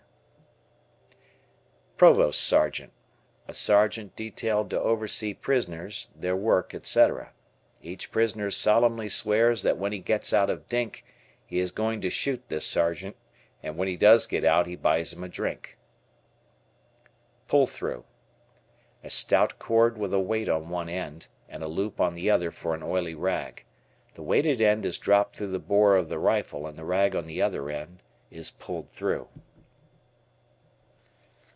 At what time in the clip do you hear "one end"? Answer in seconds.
20.69-21.27